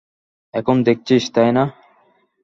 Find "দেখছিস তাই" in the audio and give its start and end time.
0.87-1.51